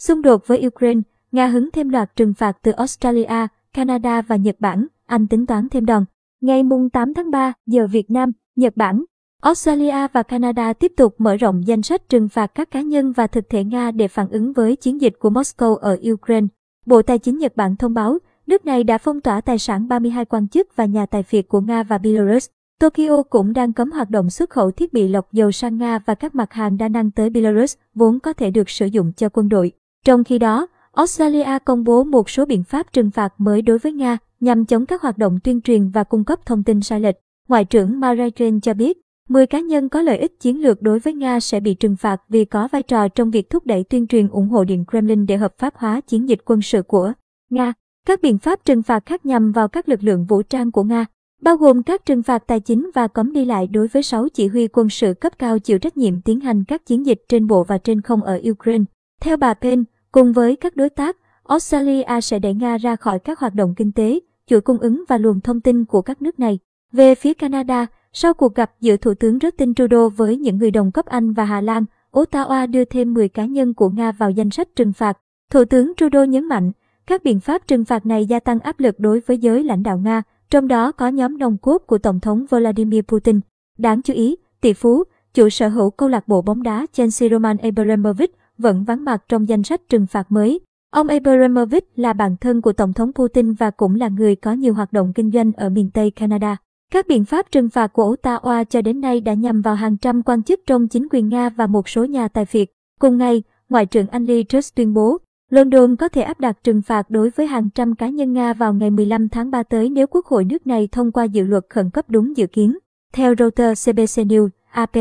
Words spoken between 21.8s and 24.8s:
và Belarus. Tokyo cũng đang cấm hoạt động xuất khẩu